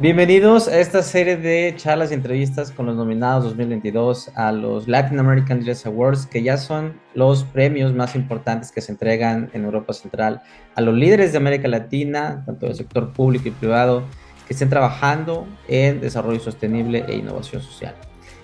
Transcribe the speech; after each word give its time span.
Bienvenidos 0.00 0.66
a 0.66 0.78
esta 0.80 1.02
serie 1.02 1.36
de 1.36 1.74
charlas 1.76 2.10
y 2.10 2.14
entrevistas 2.14 2.70
con 2.70 2.86
los 2.86 2.96
nominados 2.96 3.44
2022 3.44 4.30
a 4.34 4.50
los 4.50 4.88
Latin 4.88 5.18
American 5.18 5.58
Leaders 5.58 5.84
Awards, 5.84 6.24
que 6.24 6.42
ya 6.42 6.56
son 6.56 6.98
los 7.12 7.44
premios 7.44 7.92
más 7.92 8.14
importantes 8.14 8.72
que 8.72 8.80
se 8.80 8.92
entregan 8.92 9.50
en 9.52 9.64
Europa 9.64 9.92
Central 9.92 10.40
a 10.74 10.80
los 10.80 10.94
líderes 10.94 11.32
de 11.32 11.36
América 11.36 11.68
Latina, 11.68 12.42
tanto 12.46 12.64
del 12.64 12.76
sector 12.76 13.12
público 13.12 13.48
y 13.48 13.50
privado, 13.50 14.04
que 14.48 14.54
estén 14.54 14.70
trabajando 14.70 15.46
en 15.68 16.00
desarrollo 16.00 16.40
sostenible 16.40 17.04
e 17.06 17.16
innovación 17.16 17.60
social. 17.60 17.94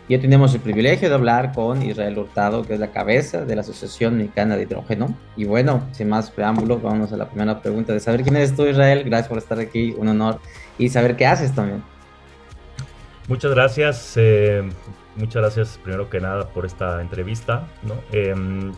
Y 0.08 0.14
hoy 0.14 0.20
tenemos 0.20 0.54
el 0.54 0.60
privilegio 0.60 1.08
de 1.08 1.14
hablar 1.14 1.52
con 1.52 1.82
Israel 1.82 2.18
Hurtado, 2.18 2.64
que 2.64 2.74
es 2.74 2.80
la 2.80 2.92
cabeza 2.92 3.46
de 3.46 3.56
la 3.56 3.62
Asociación 3.62 4.18
Mexicana 4.18 4.56
de 4.56 4.64
Hidrógeno. 4.64 5.16
Y 5.36 5.46
bueno, 5.46 5.82
sin 5.92 6.10
más 6.10 6.30
preámbulos, 6.30 6.80
vamos 6.80 7.12
a 7.12 7.16
la 7.16 7.28
primera 7.28 7.60
pregunta 7.60 7.92
de 7.92 7.98
saber 7.98 8.22
quién 8.22 8.36
eres 8.36 8.54
tú, 8.54 8.66
Israel. 8.66 9.02
Gracias 9.04 9.28
por 9.28 9.38
estar 9.38 9.58
aquí, 9.58 9.96
un 9.98 10.06
honor 10.06 10.38
y 10.78 10.88
saber 10.88 11.16
qué 11.16 11.26
haces 11.26 11.54
también. 11.54 11.82
Muchas 13.28 13.50
gracias. 13.52 14.12
Eh, 14.16 14.62
muchas 15.16 15.42
gracias 15.42 15.80
primero 15.82 16.08
que 16.08 16.20
nada 16.20 16.48
por 16.48 16.64
esta 16.64 17.00
entrevista. 17.00 17.66
Em, 18.12 18.72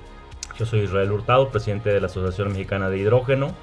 yo 0.58 0.66
soy 0.66 0.80
Israel 0.80 1.12
Hurtado, 1.12 1.50
presidente 1.50 1.90
de 1.90 2.00
la 2.00 2.06
Asociación 2.06 2.48
Mexicana 2.48 2.88
de 2.88 2.98
Hidrógeno. 2.98 3.54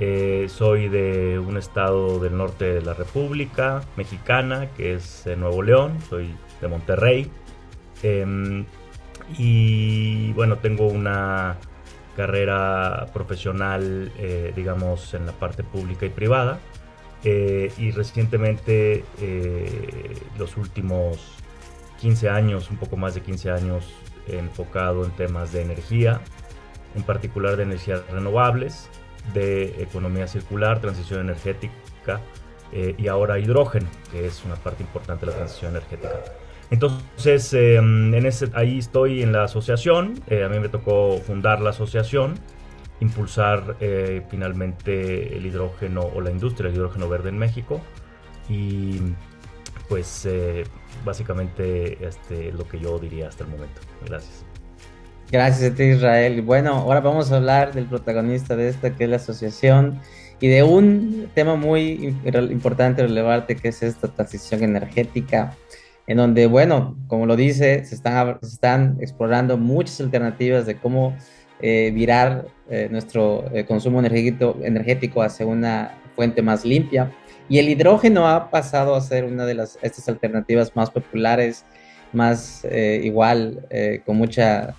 Eh, 0.00 0.46
soy 0.48 0.88
de 0.88 1.38
un 1.38 1.56
estado 1.56 2.20
del 2.20 2.36
norte 2.36 2.74
de 2.74 2.82
la 2.82 2.94
República 2.94 3.80
Mexicana, 3.96 4.68
que 4.76 4.94
es 4.94 5.26
Nuevo 5.36 5.62
León. 5.62 5.98
Soy 6.08 6.34
de 6.60 6.68
Monterrey. 6.68 7.30
Em, 8.02 8.64
y 9.36 10.32
bueno, 10.32 10.56
tengo 10.58 10.86
una 10.86 11.56
carrera 12.16 13.06
profesional, 13.12 14.10
eh, 14.18 14.52
digamos, 14.56 15.14
en 15.14 15.26
la 15.26 15.32
parte 15.32 15.62
pública 15.62 16.06
y 16.06 16.08
privada. 16.08 16.58
Eh, 17.24 17.72
y 17.78 17.90
recientemente, 17.90 19.04
eh, 19.20 20.14
los 20.38 20.56
últimos 20.56 21.18
15 22.00 22.28
años, 22.28 22.70
un 22.70 22.76
poco 22.76 22.96
más 22.96 23.14
de 23.14 23.22
15 23.22 23.50
años, 23.50 23.84
enfocado 24.28 25.04
en 25.04 25.10
temas 25.12 25.52
de 25.52 25.62
energía, 25.62 26.20
en 26.94 27.02
particular 27.02 27.56
de 27.56 27.64
energías 27.64 28.02
renovables, 28.10 28.88
de 29.34 29.82
economía 29.82 30.28
circular, 30.28 30.80
transición 30.80 31.20
energética 31.20 32.20
eh, 32.72 32.94
y 32.96 33.08
ahora 33.08 33.38
hidrógeno, 33.38 33.88
que 34.12 34.26
es 34.26 34.44
una 34.44 34.54
parte 34.54 34.82
importante 34.82 35.26
de 35.26 35.32
la 35.32 35.38
transición 35.38 35.72
energética. 35.72 36.22
Entonces, 36.70 37.54
en 37.54 38.14
ese, 38.26 38.50
ahí 38.54 38.78
estoy 38.78 39.22
en 39.22 39.32
la 39.32 39.44
asociación, 39.44 40.22
a 40.30 40.48
mí 40.50 40.60
me 40.60 40.68
tocó 40.68 41.16
fundar 41.18 41.62
la 41.62 41.70
asociación 41.70 42.34
impulsar 43.00 43.76
eh, 43.80 44.22
finalmente 44.28 45.36
el 45.36 45.46
hidrógeno 45.46 46.02
o 46.02 46.20
la 46.20 46.30
industria 46.30 46.68
del 46.68 46.78
hidrógeno 46.78 47.08
verde 47.08 47.28
en 47.28 47.38
México. 47.38 47.80
Y 48.48 49.00
pues 49.88 50.26
eh, 50.26 50.64
básicamente 51.04 52.06
este, 52.06 52.52
lo 52.52 52.66
que 52.66 52.78
yo 52.78 52.98
diría 52.98 53.28
hasta 53.28 53.44
el 53.44 53.50
momento. 53.50 53.80
Gracias. 54.06 54.44
Gracias 55.30 55.72
a 55.72 55.74
ti 55.74 55.82
Israel. 55.84 56.40
Bueno, 56.42 56.72
ahora 56.72 57.00
vamos 57.00 57.30
a 57.30 57.36
hablar 57.36 57.74
del 57.74 57.84
protagonista 57.84 58.56
de 58.56 58.68
esta, 58.68 58.96
que 58.96 59.04
es 59.04 59.10
la 59.10 59.16
asociación, 59.16 60.00
y 60.40 60.48
de 60.48 60.62
un 60.62 61.28
tema 61.34 61.56
muy 61.56 62.16
importante 62.50 63.02
relevante, 63.02 63.56
que 63.56 63.68
es 63.68 63.82
esta 63.82 64.08
transición 64.08 64.62
energética, 64.62 65.54
en 66.06 66.16
donde, 66.16 66.46
bueno, 66.46 66.96
como 67.08 67.26
lo 67.26 67.36
dice, 67.36 67.84
se 67.84 67.94
están, 67.94 68.38
se 68.40 68.48
están 68.48 68.96
explorando 69.00 69.58
muchas 69.58 70.00
alternativas 70.00 70.64
de 70.64 70.76
cómo 70.76 71.14
eh, 71.60 71.90
virar 71.92 72.46
eh, 72.70 72.86
nuestro 72.88 73.44
eh, 73.52 73.64
consumo 73.64 73.98
energético, 73.98 74.56
energético 74.62 75.22
hacia 75.22 75.44
una 75.44 75.98
fuente 76.14 76.40
más 76.40 76.64
limpia. 76.64 77.10
Y 77.48 77.58
el 77.58 77.68
hidrógeno 77.68 78.28
ha 78.28 78.50
pasado 78.50 78.94
a 78.94 79.00
ser 79.00 79.24
una 79.24 79.44
de 79.44 79.54
las, 79.54 79.76
estas 79.82 80.08
alternativas 80.08 80.76
más 80.76 80.90
populares, 80.90 81.64
más 82.12 82.66
igual, 83.02 83.66
con 84.06 84.16
mucha 84.16 84.74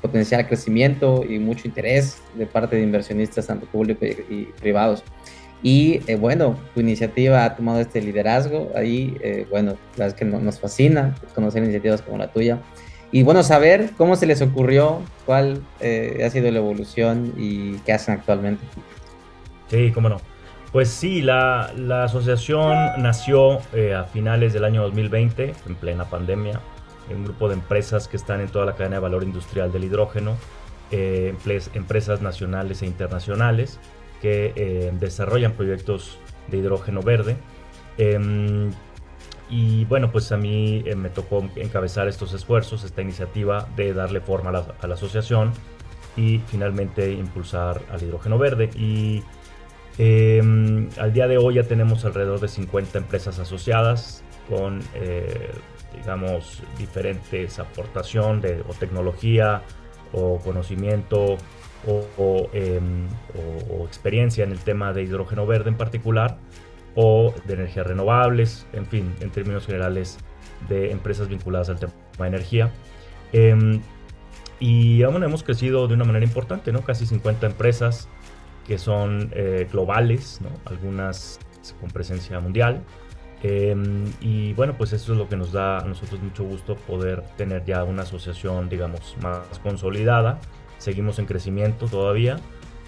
potencial 0.00 0.46
crecimiento 0.46 1.24
y 1.28 1.38
mucho 1.38 1.66
interés 1.68 2.18
de 2.34 2.46
parte 2.46 2.76
de 2.76 2.82
inversionistas, 2.82 3.46
tanto 3.48 3.66
públicos 3.66 4.08
y, 4.30 4.44
privados. 4.60 5.02
Y 5.62 5.98
bueno, 6.16 6.56
tu 6.74 6.80
iniciativa 6.80 7.44
ha 7.44 7.56
tomado 7.56 7.80
este 7.80 8.00
liderazgo 8.00 8.70
ahí, 8.76 9.16
bueno, 9.50 9.76
la 9.96 10.06
es 10.06 10.14
que 10.14 10.24
nos 10.24 10.60
fascina 10.60 11.16
conocer 11.34 11.64
iniciativas 11.64 12.00
como 12.02 12.18
la 12.18 12.30
tuya. 12.30 12.60
Y 13.14 13.24
bueno, 13.24 13.42
saber 13.42 13.90
cómo 13.98 14.16
se 14.16 14.24
les 14.24 14.40
ocurrió, 14.40 15.02
cuál 15.26 15.62
eh, 15.80 16.22
ha 16.24 16.30
sido 16.30 16.50
la 16.50 16.58
evolución 16.58 17.34
y 17.36 17.74
qué 17.80 17.92
hacen 17.92 18.14
actualmente. 18.14 18.64
Sí, 19.68 19.92
cómo 19.92 20.08
no. 20.08 20.18
Pues 20.72 20.88
sí, 20.88 21.20
la, 21.20 21.70
asociación 22.04 22.74
nació 23.02 23.60
eh, 23.74 23.94
a 23.94 24.04
finales 24.04 24.54
del 24.54 24.64
año 24.64 24.82
2020, 24.84 25.54
en 25.66 25.74
plena 25.74 26.06
pandemia. 26.06 26.60
Un 27.14 27.24
grupo 27.24 27.48
de 27.48 27.54
empresas 27.54 28.08
que 28.08 28.16
están 28.16 28.40
en 28.40 28.48
toda 28.48 28.64
la 28.64 28.72
cadena 28.76 28.96
de 28.96 29.00
valor 29.00 29.24
industrial 29.24 29.70
del 29.70 29.84
hidrógeno, 29.84 30.38
eh, 30.90 31.34
empresas 31.74 32.22
nacionales 32.22 32.80
e 32.80 32.86
internacionales 32.86 33.78
que 34.22 34.90
desarrollan 35.00 35.52
proyectos 35.52 36.18
de 36.48 36.58
hidrógeno 36.58 37.02
verde. 37.02 37.36
Y 39.52 39.84
bueno, 39.84 40.10
pues 40.10 40.32
a 40.32 40.38
mí 40.38 40.82
eh, 40.86 40.96
me 40.96 41.10
tocó 41.10 41.46
encabezar 41.56 42.08
estos 42.08 42.32
esfuerzos, 42.32 42.84
esta 42.84 43.02
iniciativa 43.02 43.68
de 43.76 43.92
darle 43.92 44.22
forma 44.22 44.48
a 44.48 44.86
la, 44.86 44.94
asociación 44.94 45.52
y 46.16 46.38
finalmente 46.46 47.12
impulsar 47.12 47.82
al 47.90 48.02
hidrógeno 48.02 48.38
verde. 48.38 48.70
Y 48.74 49.22
em, 49.98 50.88
al 50.98 51.12
día 51.12 51.28
de 51.28 51.36
hoy 51.36 51.56
ya 51.56 51.64
tenemos 51.64 52.06
alrededor 52.06 52.40
de 52.40 52.48
50 52.48 52.96
empresas 52.96 53.38
asociadas 53.38 54.24
con, 54.48 54.80
eh, 54.94 55.50
digamos, 55.98 56.62
diferentes 56.78 57.58
aportación 57.58 58.40
de 58.40 58.64
o 58.66 58.72
tecnología 58.72 59.64
o 60.14 60.38
conocimiento 60.38 61.36
em, 62.54 63.06
o 63.68 63.86
experiencia 63.86 64.44
en 64.44 64.52
el 64.52 64.60
tema 64.60 64.94
de 64.94 65.02
hidrógeno 65.02 65.46
verde 65.46 65.68
en 65.68 65.76
particular 65.76 66.38
o 66.94 67.34
de 67.44 67.54
energías 67.54 67.86
renovables, 67.86 68.66
en 68.72 68.86
fin, 68.86 69.14
en 69.20 69.30
términos 69.30 69.66
generales 69.66 70.18
de 70.68 70.90
empresas 70.90 71.28
vinculadas 71.28 71.68
al 71.68 71.78
tema 71.78 71.92
de 72.18 72.26
energía. 72.26 72.70
Em, 73.32 73.80
y 74.60 75.02
aún 75.02 75.22
hemos 75.24 75.42
crecido 75.42 75.88
de 75.88 75.94
una 75.94 76.04
manera 76.04 76.24
importante, 76.24 76.72
¿no? 76.72 76.82
Casi 76.82 77.06
50 77.06 77.46
empresas 77.46 78.08
que 78.66 78.78
son 78.78 79.30
eh, 79.34 79.66
globales, 79.70 80.40
¿no? 80.40 80.50
Algunas 80.64 81.40
con 81.80 81.90
presencia 81.90 82.38
mundial. 82.40 82.82
Em, 83.42 84.04
y 84.20 84.52
bueno, 84.52 84.74
pues 84.78 84.92
eso 84.92 85.12
es 85.12 85.18
lo 85.18 85.28
que 85.28 85.36
nos 85.36 85.52
da 85.52 85.78
a 85.78 85.84
nosotros 85.84 86.22
mucho 86.22 86.44
gusto 86.44 86.76
poder 86.76 87.22
tener 87.36 87.64
ya 87.64 87.82
una 87.82 88.02
asociación, 88.02 88.68
digamos, 88.68 89.16
más 89.20 89.58
consolidada. 89.62 90.38
Seguimos 90.78 91.18
en 91.18 91.26
crecimiento 91.26 91.86
todavía, 91.86 92.36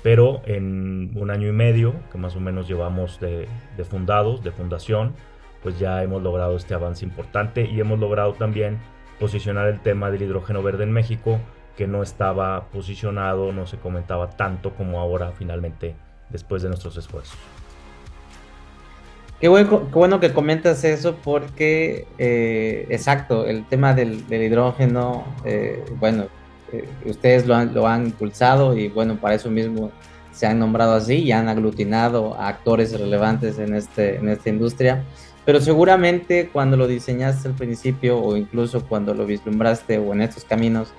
pero 0.04 0.42
en 0.44 1.12
un 1.15 1.31
año 1.31 1.48
y 1.48 1.53
medio 1.53 1.94
que 2.12 2.19
más 2.19 2.37
o 2.37 2.41
menos 2.41 2.69
llevamos 2.69 3.19
de, 3.20 3.48
fundados, 3.88 4.44
de 4.44 4.50
fundación, 4.53 5.15
pues 5.62 5.78
ya 5.78 6.03
hemos 6.03 6.22
logrado 6.22 6.56
este 6.56 6.75
avance 6.75 7.06
importante 7.06 7.65
y 7.65 7.81
hemos 7.81 7.98
logrado 7.98 8.34
también 8.34 8.76
posicionar 9.19 9.66
el 9.66 9.81
tema 9.81 10.10
del 10.10 10.20
hidrógeno 10.20 10.62
verde 10.62 10.84
en 10.84 10.93
México, 10.93 11.41
que 11.75 11.87
no 11.87 12.03
estaba 12.03 12.66
posicionado, 12.66 13.50
no 13.54 13.66
se 13.66 13.78
comentaba 13.78 14.28
tanto 14.28 14.75
como 14.75 15.00
ahora 15.00 15.32
finalmente 15.32 15.97
después 16.28 16.60
de 16.60 16.69
nuestros 16.69 16.98
esfuerzos. 16.98 17.38
Qué 19.41 19.48
bueno, 19.48 20.20
que 20.20 20.34
comentas 20.34 20.84
eso 20.84 21.16
porque, 21.25 22.06
eh, 22.19 22.87
exacto, 22.91 23.47
el 23.47 23.64
tema 23.66 23.94
del, 23.94 24.22
hidrógeno, 24.31 25.25
eh, 25.47 25.82
bueno, 25.98 26.26
eh, 26.72 26.88
ustedes 27.05 27.46
lo 27.46 27.87
han, 27.87 28.06
impulsado 28.06 28.76
y 28.76 28.88
bueno, 28.88 29.16
para 29.16 29.34
eso 29.34 29.50
mismo 29.50 29.90
se 30.32 30.46
han 30.46 30.58
nombrado 30.58 30.94
así 30.94 31.16
y 31.16 31.32
han 31.32 31.49
aglutinado 31.49 32.34
a 32.34 32.49
actores 32.49 32.99
relevantes 32.99 33.58
en, 33.58 33.75
este, 33.75 34.16
en 34.16 34.28
esta 34.28 34.49
industria. 34.49 35.05
Pero 35.44 35.61
seguramente 35.61 36.49
cuando 36.52 36.76
lo 36.76 36.87
diseñaste 36.87 37.49
al 37.49 37.55
principio 37.55 38.19
o 38.19 38.37
incluso 38.37 38.84
cuando 38.87 39.14
lo 39.14 39.26
vislumbraste 39.26 39.99
o 39.99 40.12
en 40.12 40.22
estos 40.22 40.44
caminos, 40.44 40.93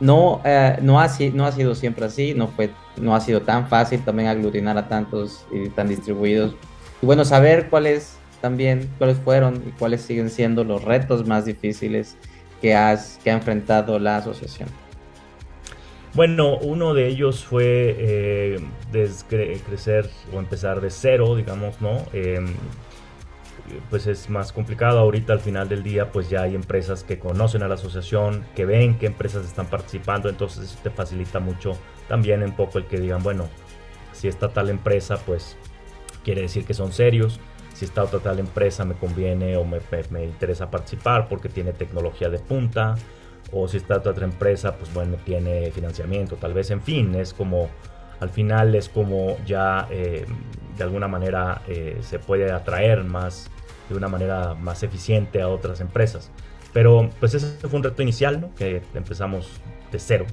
no, 0.00 0.40
eh, 0.44 0.78
no, 0.82 1.00
ha, 1.00 1.08
no 1.32 1.46
ha 1.46 1.52
sido 1.52 1.74
siempre 1.74 2.06
así, 2.06 2.34
no, 2.34 2.48
fue, 2.48 2.70
no 2.96 3.14
ha 3.14 3.20
sido 3.20 3.42
tan 3.42 3.68
fácil 3.68 4.02
también 4.04 4.28
aglutinar 4.28 4.76
a 4.78 4.88
tantos 4.88 5.46
y 5.52 5.68
tan 5.68 5.88
distribuidos. 5.88 6.54
Y 7.02 7.06
bueno, 7.06 7.24
saber 7.24 7.68
cuáles 7.68 8.18
también, 8.40 8.90
cuáles 8.98 9.18
fueron 9.18 9.62
y 9.66 9.70
cuáles 9.72 10.02
siguen 10.02 10.30
siendo 10.30 10.64
los 10.64 10.84
retos 10.84 11.26
más 11.26 11.44
difíciles 11.44 12.16
que, 12.60 12.74
has, 12.74 13.18
que 13.22 13.30
ha 13.30 13.34
enfrentado 13.34 13.98
la 13.98 14.18
asociación. 14.18 14.68
Bueno, 16.16 16.56
uno 16.56 16.94
de 16.94 17.08
ellos 17.08 17.44
fue 17.44 17.94
eh, 17.98 18.60
crecer 19.66 20.08
o 20.32 20.38
empezar 20.38 20.80
de 20.80 20.88
cero, 20.88 21.36
digamos, 21.36 21.82
¿no? 21.82 22.06
Em, 22.14 22.46
pues 23.90 24.06
es 24.06 24.30
más 24.30 24.50
complicado 24.50 24.98
ahorita 24.98 25.34
al 25.34 25.40
final 25.40 25.68
del 25.68 25.82
día, 25.82 26.10
pues 26.12 26.30
ya 26.30 26.40
hay 26.40 26.54
empresas 26.54 27.04
que 27.04 27.18
conocen 27.18 27.62
a 27.62 27.68
la 27.68 27.74
asociación, 27.74 28.46
que 28.54 28.64
ven 28.64 28.96
qué 28.98 29.04
empresas 29.04 29.44
están 29.44 29.66
participando, 29.66 30.30
entonces 30.30 30.64
eso 30.64 30.78
te 30.82 30.88
facilita 30.88 31.38
mucho 31.38 31.76
también 32.08 32.42
un 32.42 32.56
poco 32.56 32.78
el 32.78 32.86
que 32.86 32.98
digan, 32.98 33.22
bueno, 33.22 33.50
si 34.12 34.26
está 34.26 34.48
tal 34.48 34.70
empresa, 34.70 35.18
pues 35.18 35.58
quiere 36.24 36.40
decir 36.40 36.64
que 36.64 36.72
son 36.72 36.94
serios. 36.94 37.40
si 37.74 37.84
esta 37.84 38.02
otra 38.02 38.20
tal 38.20 38.38
empresa 38.38 38.86
me 38.86 38.94
conviene 38.94 39.58
o 39.58 39.66
me, 39.66 39.80
me, 40.08 40.24
interesa 40.24 40.70
participar 40.70 41.28
porque 41.28 41.50
tiene 41.50 41.74
tecnología 41.74 42.30
de 42.30 42.38
punta, 42.38 42.94
o 43.52 43.68
si 43.68 43.76
esta 43.76 43.96
otra 43.96 44.24
empresa, 44.24 44.76
pues 44.76 44.92
bueno, 44.92 45.16
tiene 45.24 45.70
financiamiento, 45.70 46.36
tal 46.36 46.54
vez, 46.54 46.70
en 46.70 46.82
fin, 46.82 47.14
es 47.14 47.32
como, 47.32 47.68
al 48.20 48.30
final 48.30 48.74
es 48.74 48.88
como 48.88 49.36
ya 49.46 49.86
eh, 49.90 50.26
de 50.76 50.84
alguna 50.84 51.08
manera 51.08 51.62
eh, 51.68 51.98
se 52.00 52.18
puede 52.18 52.50
atraer 52.52 53.04
más, 53.04 53.50
de 53.88 53.96
una 53.96 54.08
manera 54.08 54.54
más 54.54 54.82
eficiente 54.82 55.40
a 55.40 55.48
otras 55.48 55.80
empresas. 55.80 56.30
Pero 56.72 57.08
pues 57.20 57.32
ese 57.34 57.46
fue 57.68 57.78
un 57.78 57.84
reto 57.84 58.02
inicial, 58.02 58.40
¿no? 58.40 58.54
Que 58.54 58.82
empezamos 58.94 59.48
de 59.90 59.98
cero. 59.98 60.26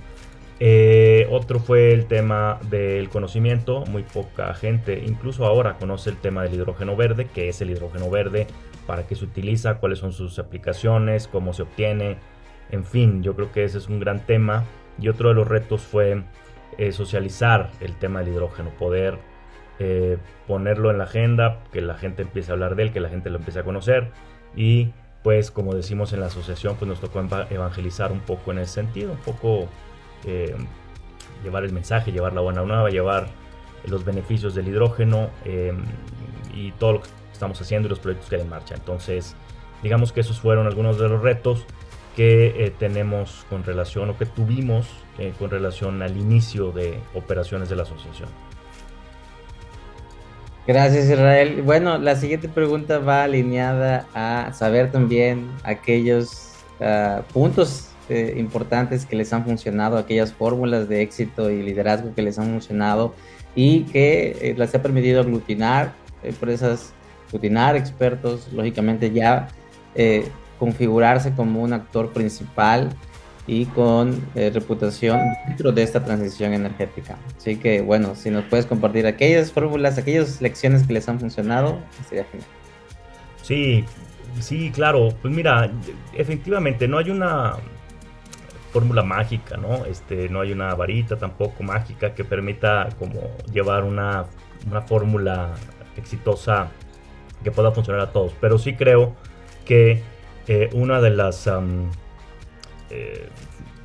Eh, 0.59 1.27
otro 1.31 1.59
fue 1.59 1.93
el 1.93 2.05
tema 2.05 2.59
del 2.69 3.09
conocimiento. 3.09 3.85
Muy 3.85 4.03
poca 4.03 4.53
gente, 4.53 5.03
incluso 5.05 5.45
ahora, 5.45 5.77
conoce 5.77 6.09
el 6.09 6.17
tema 6.17 6.43
del 6.43 6.53
hidrógeno 6.53 6.95
verde, 6.95 7.27
qué 7.33 7.49
es 7.49 7.61
el 7.61 7.71
hidrógeno 7.71 8.09
verde, 8.09 8.47
para 8.85 9.07
qué 9.07 9.15
se 9.15 9.25
utiliza, 9.25 9.75
cuáles 9.75 9.99
son 9.99 10.11
sus 10.13 10.39
aplicaciones, 10.39 11.27
cómo 11.27 11.53
se 11.53 11.63
obtiene. 11.63 12.17
En 12.71 12.83
fin, 12.85 13.23
yo 13.23 13.35
creo 13.35 13.51
que 13.51 13.63
ese 13.63 13.77
es 13.77 13.87
un 13.87 13.99
gran 13.99 14.25
tema. 14.25 14.63
Y 14.99 15.09
otro 15.09 15.29
de 15.29 15.35
los 15.35 15.47
retos 15.47 15.81
fue 15.81 16.23
eh, 16.77 16.91
socializar 16.91 17.71
el 17.79 17.95
tema 17.95 18.19
del 18.19 18.33
hidrógeno, 18.33 18.69
poder 18.71 19.17
eh, 19.79 20.17
ponerlo 20.47 20.91
en 20.91 20.99
la 20.99 21.05
agenda, 21.05 21.59
que 21.71 21.81
la 21.81 21.95
gente 21.95 22.21
empiece 22.21 22.51
a 22.51 22.53
hablar 22.53 22.75
de 22.75 22.83
él, 22.83 22.91
que 22.93 22.99
la 22.99 23.09
gente 23.09 23.29
lo 23.29 23.37
empiece 23.37 23.59
a 23.59 23.63
conocer 23.63 24.11
y 24.55 24.91
pues 25.23 25.51
como 25.51 25.73
decimos 25.73 26.13
en 26.13 26.19
la 26.19 26.27
asociación, 26.27 26.75
pues 26.75 26.87
nos 26.87 26.99
tocó 26.99 27.21
evangelizar 27.49 28.11
un 28.11 28.19
poco 28.19 28.51
en 28.51 28.59
ese 28.59 28.73
sentido, 28.73 29.13
un 29.13 29.19
poco 29.19 29.67
eh, 30.25 30.55
llevar 31.43 31.63
el 31.63 31.71
mensaje, 31.71 32.11
llevar 32.11 32.33
la 32.33 32.41
buena 32.41 32.61
nueva, 32.63 32.89
llevar 32.89 33.27
los 33.87 34.03
beneficios 34.03 34.53
del 34.53 34.67
hidrógeno 34.67 35.29
eh, 35.45 35.73
y 36.53 36.71
todo 36.73 36.93
lo 36.93 37.01
que 37.01 37.09
estamos 37.31 37.59
haciendo 37.59 37.87
y 37.87 37.89
los 37.89 37.99
proyectos 37.99 38.29
que 38.29 38.35
hay 38.35 38.41
en 38.41 38.49
marcha. 38.49 38.75
Entonces, 38.75 39.35
digamos 39.81 40.11
que 40.11 40.19
esos 40.19 40.39
fueron 40.39 40.67
algunos 40.67 40.99
de 40.99 41.07
los 41.07 41.21
retos 41.21 41.65
que 42.15 42.65
eh, 42.65 42.73
tenemos 42.77 43.45
con 43.49 43.63
relación 43.63 44.09
o 44.09 44.17
que 44.17 44.25
tuvimos 44.25 44.87
con 45.37 45.51
relación 45.51 46.01
al 46.01 46.17
inicio 46.17 46.71
de 46.71 46.99
operaciones 47.13 47.69
de 47.69 47.75
la 47.75 47.83
asociación. 47.83 48.29
Gracias 50.65 51.05
Israel. 51.05 51.61
Bueno, 51.61 51.99
la 51.99 52.15
siguiente 52.15 52.49
pregunta 52.49 52.97
va 52.97 53.23
alineada 53.23 54.07
a 54.15 54.51
saber 54.53 54.91
también 54.91 55.51
aquellos 55.63 56.53
ah, 56.81 57.21
puntos 57.31 57.93
eh, 58.09 58.35
importantes 58.37 59.05
que 59.05 59.15
les 59.15 59.31
han 59.31 59.45
funcionado, 59.45 59.97
aquellas 59.97 60.33
fórmulas 60.33 60.89
de 60.89 61.01
éxito 61.01 61.49
y 61.49 61.63
liderazgo 61.63 62.13
que 62.13 62.21
les 62.21 62.37
han 62.37 62.51
funcionado 62.51 63.13
y 63.55 63.83
que 63.83 64.37
eh, 64.41 64.55
les 64.57 64.75
ha 64.75 64.81
permitido 64.81 65.21
aglutinar 65.21 65.93
empresas, 66.21 66.93
aglutinar 67.27 67.77
expertos, 67.77 68.51
lógicamente 68.51 69.09
ya 69.09 69.47
eh, 69.95 70.27
configurarse 70.63 71.33
como 71.33 71.61
un 71.61 71.73
actor 71.73 72.13
principal 72.13 72.89
y 73.47 73.65
con 73.65 74.25
eh, 74.33 74.49
reputación 74.53 75.19
dentro 75.45 75.73
de 75.73 75.83
esta 75.83 76.05
transición 76.05 76.53
energética. 76.53 77.17
Así 77.37 77.57
que 77.57 77.81
bueno, 77.81 78.15
si 78.15 78.29
nos 78.29 78.45
puedes 78.45 78.65
compartir 78.65 79.05
aquellas 79.05 79.51
fórmulas, 79.51 79.97
aquellas 79.97 80.41
lecciones 80.41 80.87
que 80.87 80.93
les 80.93 81.09
han 81.09 81.19
funcionado, 81.19 81.79
sería 82.07 82.23
genial. 82.31 82.47
Sí, 83.41 83.83
sí, 84.39 84.71
claro. 84.71 85.09
Pues 85.21 85.33
mira, 85.33 85.69
efectivamente 86.13 86.87
no 86.87 86.97
hay 86.97 87.09
una 87.09 87.55
fórmula 88.71 89.03
mágica, 89.03 89.57
¿no? 89.57 89.83
Este, 89.83 90.29
no 90.29 90.39
hay 90.39 90.53
una 90.53 90.75
varita 90.75 91.17
tampoco 91.17 91.61
mágica 91.61 92.15
que 92.15 92.23
permita 92.23 92.87
como 92.97 93.19
llevar 93.51 93.83
una, 93.83 94.27
una 94.65 94.81
fórmula 94.81 95.55
exitosa 95.97 96.69
que 97.43 97.51
pueda 97.51 97.73
funcionar 97.73 97.99
a 97.99 98.11
todos. 98.13 98.31
Pero 98.39 98.57
sí 98.57 98.77
creo 98.77 99.13
que 99.65 100.12
una 100.73 100.99
de 101.01 101.09
las 101.09 101.47
eh, 102.89 103.29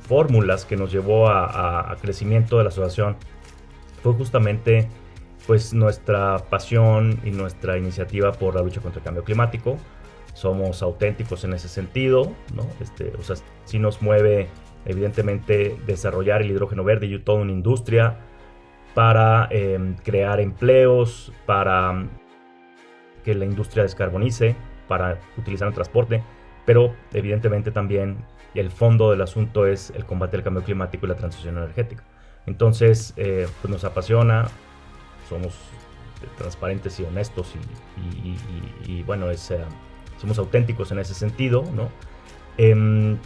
fórmulas 0.07 0.65
que 0.65 0.75
nos 0.75 0.91
llevó 0.91 1.29
a, 1.29 1.95
crecimiento 2.01 2.57
de 2.57 2.63
la 2.63 2.69
asociación 2.69 3.15
fue 4.01 4.13
justamente 4.13 4.89
pues 5.45 5.73
nuestra 5.73 6.37
pasión 6.49 7.19
y 7.23 7.31
nuestra 7.31 7.77
iniciativa 7.77 8.31
por 8.31 8.55
la 8.55 8.61
lucha 8.61 8.81
contra 8.81 8.99
el 8.99 9.05
cambio 9.05 9.23
climático. 9.23 9.77
Somos 10.33 10.81
auténticos 10.81 11.43
en 11.43 11.53
ese 11.53 11.67
sentido, 11.67 12.33
¿no? 12.53 12.67
Este, 12.79 13.11
o 13.17 13.23
sea, 13.23 13.35
sí 13.65 13.79
nos 13.79 14.01
mueve 14.01 14.47
evidentemente 14.85 15.75
desarrollar 15.85 16.41
el 16.41 16.51
hidrógeno 16.51 16.83
verde 16.83 17.07
y 17.07 17.19
toda 17.19 17.41
una 17.41 17.51
industria 17.51 18.17
para 18.93 19.47
em, 19.51 19.95
crear 19.95 20.39
empleos, 20.39 21.31
para 21.45 22.05
que 23.23 23.35
la 23.35 23.45
industria 23.45 23.83
descarbonice, 23.83 24.55
para 24.87 25.19
utilizar 25.37 25.67
el 25.67 25.73
transporte, 25.73 26.23
pero 26.69 26.93
evidentemente 27.13 27.71
también 27.71 28.17
el 28.53 28.69
fondo 28.69 29.09
del 29.09 29.23
asunto 29.23 29.65
es 29.65 29.89
el 29.95 30.05
combate 30.05 30.37
al 30.37 30.43
cambio 30.43 30.61
climático 30.61 31.07
y 31.07 31.09
la 31.09 31.15
transición 31.15 31.57
energética. 31.57 32.03
Entonces, 32.45 33.15
eh, 33.17 33.47
pues 33.59 33.71
nos 33.71 33.83
apasiona, 33.85 34.47
somos 35.27 35.55
transparentes 36.37 36.99
y 36.99 37.05
honestos 37.05 37.55
y, 38.85 39.01
bueno, 39.01 39.31
es, 39.31 39.49
eh, 39.49 39.57
somos 40.21 40.37
auténticos 40.37 40.91
en 40.91 40.99
ese 40.99 41.15
sentido, 41.15 41.63
¿no? 41.73 41.89
Em, 42.59 43.17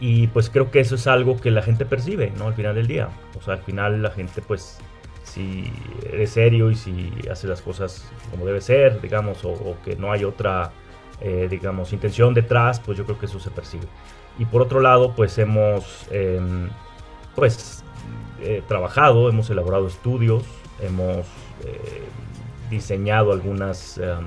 y 0.00 0.28
pues 0.28 0.48
creo 0.48 0.70
que 0.70 0.80
eso 0.80 0.94
es 0.94 1.06
algo 1.06 1.38
que 1.38 1.50
la 1.50 1.60
gente 1.60 1.84
percibe, 1.84 2.32
¿no? 2.38 2.46
Al 2.46 2.54
final 2.54 2.74
del 2.74 2.86
día. 2.86 3.10
O 3.38 3.42
sea, 3.42 3.52
al 3.52 3.60
final 3.64 4.00
la 4.00 4.12
gente, 4.12 4.40
pues, 4.40 4.78
si 5.24 5.70
eres 6.10 6.30
serio 6.30 6.70
y 6.70 6.74
si 6.74 7.12
haces 7.30 7.50
las 7.50 7.60
cosas 7.60 8.10
como 8.30 8.46
debe 8.46 8.62
ser, 8.62 9.02
digamos, 9.02 9.44
o, 9.44 9.76
que 9.84 9.94
no 9.96 10.10
hay 10.10 10.24
otra, 10.24 10.72
eh, 11.20 11.48
digamos, 11.50 11.92
intención 11.92 12.32
detrás, 12.32 12.80
pues 12.80 12.96
yo 12.96 13.04
creo 13.04 13.18
que 13.18 13.26
eso 13.26 13.40
se 13.40 13.50
percibe. 13.50 13.86
Y 14.38 14.44
por 14.44 14.62
otro 14.62 14.80
lado, 14.80 15.14
pues 15.16 15.36
hemos 15.38 16.06
em, 16.10 16.68
pues, 17.34 17.82
eh, 18.40 18.62
trabajado, 18.68 19.28
hemos 19.28 19.50
elaborado 19.50 19.88
estudios, 19.88 20.44
hemos 20.80 21.26
eh, 21.64 22.04
diseñado 22.70 23.32
algunas 23.32 23.98
em, 23.98 24.26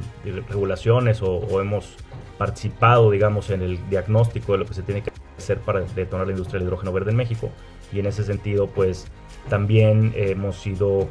regulaciones 0.49 1.21
o, 1.21 1.61
hemos 1.61 1.95
participado, 2.37 3.09
digamos, 3.09 3.49
en 3.51 3.61
el 3.61 3.89
diagnóstico 3.89 4.51
de 4.51 4.57
lo 4.57 4.65
que 4.65 4.73
se 4.73 4.81
tiene 4.81 5.01
que 5.01 5.11
hacer 5.37 5.59
para 5.59 5.81
detonar 5.81 6.27
la 6.27 6.33
industria 6.33 6.59
del 6.59 6.67
hidrógeno 6.67 6.91
verde 6.91 7.11
en 7.11 7.17
México. 7.17 7.49
Y 7.93 7.99
en 7.99 8.05
ese 8.05 8.23
sentido, 8.23 8.67
pues 8.67 9.07
también 9.49 10.11
hemos 10.15 10.57
sido 10.57 11.07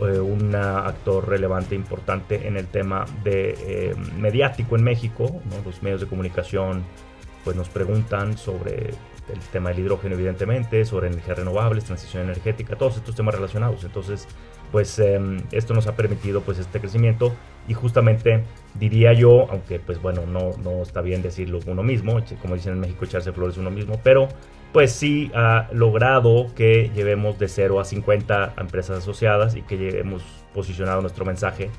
eh, 0.00 0.18
un 0.18 0.54
actor 0.54 1.28
relevante, 1.28 1.74
importante 1.74 2.46
en 2.46 2.56
el 2.56 2.66
tema 2.66 3.04
de 3.22 3.94
mediático 4.18 4.76
en 4.76 4.84
México, 4.84 5.42
los 5.64 5.82
medios 5.82 6.00
de 6.00 6.06
comunicación 6.06 6.84
pues 7.44 7.56
nos 7.56 7.68
preguntan 7.68 8.38
sobre 8.38 8.90
el 9.32 9.38
tema 9.52 9.70
del 9.70 9.80
hidrógeno 9.80 10.14
evidentemente, 10.14 10.84
sobre 10.84 11.08
energías 11.08 11.38
renovables, 11.38 11.84
transición 11.84 12.24
energética, 12.24 12.76
todos 12.76 12.96
estos 12.96 13.14
temas 13.14 13.34
relacionados. 13.34 13.84
Entonces, 13.84 14.26
pues 14.70 14.98
em, 14.98 15.38
esto 15.52 15.74
nos 15.74 15.86
ha 15.86 15.94
permitido 15.94 16.40
pues 16.40 16.58
este 16.58 16.80
crecimiento 16.80 17.32
y 17.68 17.74
justamente 17.74 18.44
diría 18.74 19.12
yo, 19.12 19.50
aunque 19.50 19.78
pues 19.78 20.00
bueno, 20.00 20.26
no, 20.26 20.50
no 20.62 20.82
está 20.82 21.02
bien 21.02 21.22
decirlo 21.22 21.60
uno 21.66 21.82
mismo, 21.82 22.16
como 22.40 22.54
dicen 22.54 22.74
en 22.74 22.80
México, 22.80 23.04
echarse 23.04 23.32
flores 23.32 23.56
uno 23.58 23.70
mismo, 23.70 24.00
pero 24.02 24.28
pues 24.72 24.92
sí 24.92 25.30
ha 25.34 25.68
logrado 25.72 26.46
que 26.54 26.90
llevemos 26.94 27.38
de 27.38 27.48
0 27.48 27.80
a 27.80 27.84
50 27.84 28.54
empresas 28.58 28.98
asociadas 28.98 29.54
y 29.54 29.62
que 29.62 29.76
llevemos 29.76 30.22
posicionado 30.54 31.00
nuestro 31.00 31.24
mensaje 31.24 31.70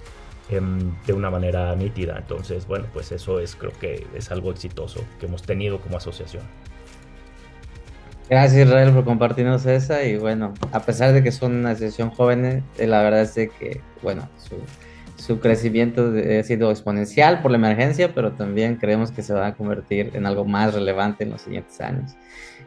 Em, 0.49 0.93
de 1.07 1.13
una 1.13 1.29
manera 1.29 1.73
nítida. 1.75 2.17
Entonces, 2.17 2.67
bueno, 2.67 2.85
pues 2.91 3.13
eso 3.13 3.39
es 3.39 3.55
creo 3.55 3.71
que 3.71 4.05
es 4.13 4.29
algo 4.29 4.51
exitoso 4.51 4.99
que 5.19 5.25
hemos 5.25 5.41
tenido 5.41 5.79
como 5.79 5.97
asociación. 5.97 6.43
Gracias 8.29 8.67
Israel 8.67 8.91
por 8.91 9.05
compartirnos 9.05 9.65
esa 9.65 10.03
y 10.03 10.17
bueno, 10.17 10.53
a 10.71 10.81
pesar 10.81 11.13
de 11.13 11.23
que 11.23 11.31
son 11.31 11.55
una 11.55 11.71
asociación 11.71 12.09
joven, 12.09 12.63
eh, 12.77 12.87
la 12.87 13.01
verdad 13.01 13.21
es 13.21 13.33
que, 13.33 13.81
bueno, 14.01 14.27
su, 14.37 14.55
crecimiento 15.41 16.13
ha 16.39 16.43
sido 16.43 16.71
exponencial 16.71 17.41
por 17.41 17.51
la 17.51 17.57
emergencia, 17.57 18.13
pero 18.13 18.31
también 18.31 18.75
creemos 18.75 19.11
que 19.11 19.21
se 19.21 19.33
va 19.33 19.47
a 19.47 19.53
convertir 19.53 20.11
en 20.13 20.25
algo 20.25 20.45
más 20.45 20.73
relevante 20.73 21.23
en 21.23 21.31
los 21.31 21.41
siguientes 21.41 21.79
años. 21.81 22.15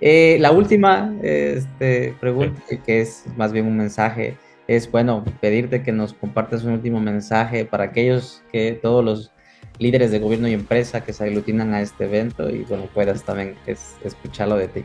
Eh, 0.01 0.37
la 0.41 0.53
última 0.53 1.15
este, 1.23 2.15
pregunta, 2.21 2.61
que 2.85 3.01
es 3.01 3.25
más 3.37 3.53
bien 3.53 3.67
un 3.67 3.77
mensaje, 3.77 4.37
es, 4.69 4.91
bueno, 4.91 5.25
pedirte 5.41 5.83
que 5.83 5.93
nos 5.93 6.13
compartas 6.13 6.65
un 6.65 6.73
último 6.73 7.01
mensaje 7.01 7.65
para 7.65 7.85
aquellos 7.85 8.43
que 8.51 8.79
todos 8.81 9.05
los 9.05 9.33
líderes 9.79 10.11
de 10.11 10.19
gobierno 10.19 10.49
y 10.49 10.55
empresa 10.55 11.05
que 11.05 11.13
se 11.13 11.25
aglutinan 11.25 11.75
a 11.75 11.81
este 11.81 12.05
evento 12.05 12.51
y, 12.51 12.63
bueno, 12.65 12.89
puedas 12.93 13.23
también 13.23 13.55
escucharlo 13.67 14.57
de 14.57 14.69
ti. 14.69 14.85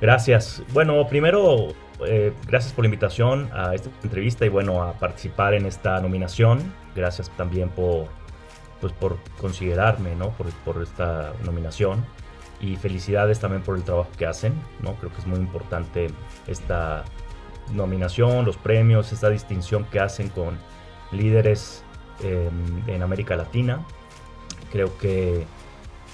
Gracias. 0.00 0.62
Bueno, 0.72 1.06
primero, 1.08 1.74
eh, 2.06 2.32
gracias 2.46 2.72
por 2.72 2.84
la 2.84 2.86
invitación 2.86 3.50
a 3.52 3.74
esta 3.74 3.90
entrevista 4.02 4.46
y, 4.46 4.48
bueno, 4.48 4.82
a 4.82 4.94
participar 4.94 5.54
en 5.54 5.66
esta 5.66 6.00
nominación. 6.00 6.72
Gracias 6.94 7.30
también 7.36 7.68
por, 7.68 8.08
pues, 8.80 8.92
por 8.92 9.18
considerarme, 9.40 10.14
¿no? 10.16 10.30
Por, 10.30 10.50
por 10.64 10.82
esta 10.82 11.32
nominación 11.44 12.04
y 12.60 12.76
felicidades 12.76 13.40
también 13.40 13.62
por 13.62 13.76
el 13.76 13.82
trabajo 13.84 14.10
que 14.18 14.26
hacen, 14.26 14.54
¿no? 14.82 14.94
Creo 14.96 15.12
que 15.12 15.20
es 15.20 15.26
muy 15.26 15.38
importante 15.38 16.08
esta 16.46 17.04
nominación, 17.72 18.44
los 18.44 18.56
premios, 18.56 19.12
esta 19.12 19.30
distinción 19.30 19.84
que 19.84 20.00
hacen 20.00 20.28
con 20.28 20.58
líderes 21.12 21.82
en 22.22 23.02
América 23.02 23.34
Latina. 23.34 23.84
Creo 24.72 24.96
que, 24.98 25.46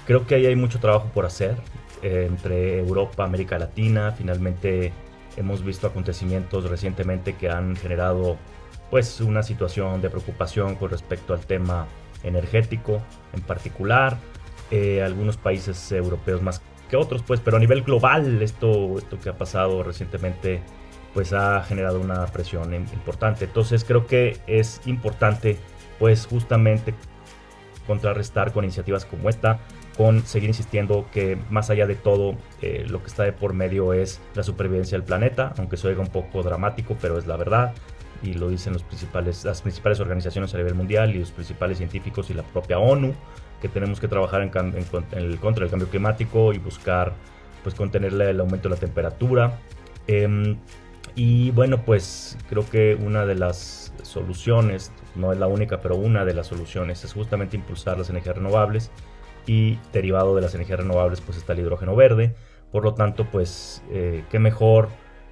creo 0.05 0.25
que 0.25 0.35
ahí 0.35 0.45
hay 0.45 0.55
mucho 0.55 0.79
trabajo 0.79 1.09
por 1.13 1.25
hacer 1.25 1.57
entre 2.01 2.79
Europa, 2.79 3.23
América 3.23 3.59
Latina. 3.59 4.13
Finalmente 4.17 4.93
hemos 5.37 5.63
visto 5.63 5.87
acontecimientos 5.87 6.69
recientemente 6.69 7.35
que 7.35 7.49
han 7.49 7.75
generado 7.75 8.37
pues 8.89 9.21
una 9.21 9.43
situación 9.43 10.01
de 10.01 10.09
preocupación 10.09 10.75
con 10.75 10.89
respecto 10.89 11.33
al 11.33 11.45
tema 11.45 11.87
energético 12.23 13.01
en 13.33 13.41
particular. 13.41 14.17
Eh, 14.71 15.01
algunos 15.01 15.37
países 15.37 15.91
europeos 15.91 16.41
más 16.41 16.61
que 16.89 16.97
otros, 16.97 17.21
pues, 17.23 17.39
pero 17.39 17.57
a 17.57 17.59
nivel 17.59 17.83
global 17.83 18.41
esto, 18.41 18.97
esto 18.97 19.19
que 19.19 19.29
ha 19.29 19.37
pasado 19.37 19.83
recientemente 19.83 20.61
pues 21.13 21.33
ha 21.33 21.63
generado 21.63 21.99
una 21.99 22.25
presión 22.27 22.73
importante. 22.73 23.45
Entonces 23.45 23.83
creo 23.83 24.05
que 24.07 24.37
es 24.45 24.81
importante 24.85 25.57
pues 25.99 26.27
justamente 26.27 26.93
contrarrestar 27.87 28.51
con 28.51 28.65
iniciativas 28.65 29.05
como 29.05 29.29
esta, 29.29 29.59
con 29.97 30.25
seguir 30.25 30.49
insistiendo 30.49 31.07
que 31.11 31.37
más 31.49 31.69
allá 31.71 31.87
de 31.87 31.95
todo 31.95 32.35
eh, 32.61 32.85
lo 32.87 33.01
que 33.01 33.07
está 33.07 33.23
de 33.23 33.33
por 33.33 33.53
medio 33.53 33.93
es 33.93 34.21
la 34.35 34.43
supervivencia 34.43 34.97
del 34.97 35.05
planeta, 35.05 35.53
aunque 35.57 35.75
oiga 35.83 36.01
un 36.01 36.09
poco 36.09 36.43
dramático, 36.43 36.95
pero 37.01 37.17
es 37.17 37.25
la 37.25 37.35
verdad 37.35 37.73
y 38.23 38.33
lo 38.33 38.49
dicen 38.49 38.73
las 38.73 38.83
principales 38.83 39.99
organizaciones 39.99 40.53
a 40.53 40.57
nivel 40.57 40.75
mundial 40.75 41.15
y 41.15 41.19
los 41.19 41.31
principales 41.31 41.77
científicos 41.77 42.29
y 42.29 42.33
la 42.33 42.43
propia 42.43 42.79
ONU, 42.79 43.13
que 43.61 43.69
tenemos 43.69 43.99
que 43.99 44.07
trabajar 44.07 44.41
en, 44.41 44.51
el 45.11 45.39
contra 45.39 45.61
del 45.61 45.71
cambio 45.71 45.89
climático 45.89 46.53
y 46.53 46.59
buscar 46.59 47.13
pues 47.63 47.75
contenerle 47.75 48.29
el 48.29 48.39
aumento 48.39 48.69
de 48.69 48.75
la 48.75 48.79
temperatura. 48.79 49.59
Em, 50.07 50.57
y 51.15 51.51
bueno, 51.51 51.81
pues 51.83 52.37
creo 52.49 52.67
que 52.69 52.95
una 52.95 53.25
de 53.25 53.35
las 53.35 53.93
soluciones, 54.03 54.91
no 55.15 55.33
es 55.33 55.39
la 55.39 55.47
única, 55.47 55.81
pero 55.81 55.95
una 55.95 56.23
de 56.23 56.33
las 56.33 56.47
soluciones 56.47 57.03
es 57.03 57.13
justamente 57.13 57.57
impulsar 57.57 57.97
las 57.97 58.09
energías 58.09 58.35
renovables 58.37 58.91
y 59.47 59.79
derivado 59.93 60.35
de 60.35 60.41
las 60.41 60.53
energías 60.53 60.79
renovables 60.79 61.21
pues 61.21 61.37
está 61.37 61.53
el 61.53 61.59
hidrógeno 61.59 61.95
verde. 61.95 62.35
Por 62.71 62.83
lo 62.83 62.93
tanto, 62.93 63.25
pues 63.25 63.81
eh, 63.89 64.23
qué 64.29 64.39
mejor 64.39 64.89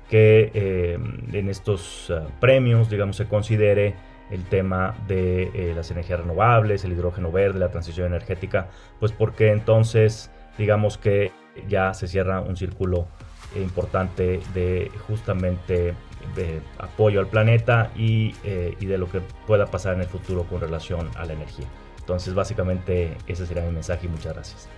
que 0.10 0.52
eh, 0.54 0.98
en 1.34 1.50
estos 1.50 2.10
ah, 2.10 2.26
premios, 2.40 2.90
digamos, 2.90 3.18
se 3.18 3.28
considere 3.28 3.94
el 4.32 4.44
tema 4.46 4.96
de 5.08 5.52
eh, 5.54 5.74
las 5.76 5.92
energías 5.92 6.22
renovables, 6.22 6.84
el 6.86 6.94
hidrógeno 6.94 7.32
verde, 7.32 7.60
la 7.60 7.70
transición 7.70 8.08
energética, 8.08 8.70
pues 9.00 9.12
porque 9.12 9.52
entonces 9.52 10.32
digamos 10.58 10.98
que 10.98 11.32
ya 11.68 11.94
se 11.94 12.08
cierra 12.08 12.42
un 12.42 12.56
círculo 12.56 13.08
importante 13.56 14.40
de 14.54 14.92
justamente 15.08 15.94
de 16.36 16.60
apoyo 16.80 17.20
al 17.20 17.28
planeta 17.28 17.92
y, 17.96 18.34
y, 18.80 18.86
de 18.86 18.98
lo 18.98 19.10
que 19.10 19.22
pueda 19.46 19.68
pasar 19.68 19.94
en 19.94 20.02
el 20.02 20.08
futuro 20.08 20.44
con 20.44 20.60
relación 20.60 21.10
a 21.16 21.26
la 21.26 21.34
energía. 21.34 21.68
Entonces 22.06 22.36
básicamente 22.36 23.18
ese 23.26 23.48
sería 23.48 23.64
mi 23.64 23.72
mensaje 23.72 24.06
y 24.06 24.10
muchas 24.10 24.36
gracias. 24.36 24.70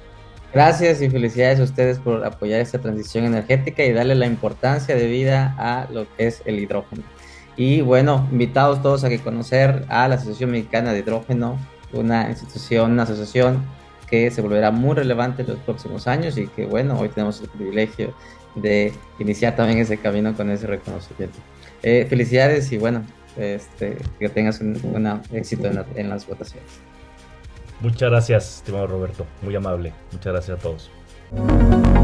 Gracias 0.54 1.02
y 1.02 1.10
felicidades 1.10 1.60
a 1.60 1.64
ustedes 1.64 2.00
por 2.00 2.24
apoyar 2.26 2.62
esta 2.62 2.80
transición 2.80 3.26
energética 3.26 3.84
y 3.84 3.92
darle 3.92 4.16
la 4.16 4.28
importancia 4.28 4.96
de 4.96 5.06
vida 5.08 5.54
a 5.58 5.92
lo 5.92 6.08
que 6.16 6.28
es 6.28 6.42
el 6.46 6.60
hidrógeno. 6.60 7.04
Y 7.58 7.82
bueno, 7.82 8.26
invitados 8.32 8.82
todos 8.82 9.04
a 9.04 9.10
que 9.10 9.20
conocer 9.20 9.84
a 9.90 10.08
la 10.08 10.16
Asociación 10.16 10.52
Mexicana 10.52 10.94
de 10.94 11.00
Hidrógeno, 11.00 11.60
una 11.92 12.30
institución, 12.30 12.94
una 12.94 13.04
asociación 13.04 13.66
que 14.10 14.32
se 14.32 14.42
volverá 14.42 14.72
muy 14.72 14.96
relevante 14.96 15.42
en 15.42 15.50
los 15.50 15.60
próximos 15.60 16.08
años 16.08 16.38
y 16.38 16.48
que 16.48 16.66
bueno, 16.66 16.98
hoy 16.98 17.10
tenemos 17.10 17.42
el 17.42 17.50
privilegio 17.50 18.14
de 18.56 18.94
iniciar 19.20 19.58
también 19.58 19.80
ese 19.80 19.98
camino 19.98 20.34
con 20.34 20.50
ese 20.50 20.66
reconocimiento. 20.66 21.40
Eh, 21.84 22.06
felicidades 22.10 22.72
y 22.72 22.78
bueno, 22.78 23.04
este, 23.36 23.98
que 24.18 24.30
tengas 24.30 24.62
un, 24.62 25.22
éxito 25.34 25.68
en, 25.68 25.84
en 25.96 26.10
las 26.10 26.26
votaciones. 26.26 26.88
Muchas 27.80 28.10
gracias, 28.10 28.58
estimado 28.58 28.88
Roberto. 28.88 29.26
Muy 29.42 29.56
amable. 29.56 29.94
Muchas 30.12 30.34
gracias 30.34 30.60
a 30.60 30.62
todos. 30.62 31.97